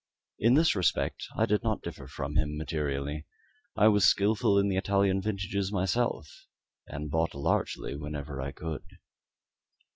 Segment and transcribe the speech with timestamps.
[0.39, 3.27] In this respect I did not differ from him materially:
[3.77, 6.47] I was skillful in the Italian vintages myself,
[6.87, 8.83] and bought largely whenever I could.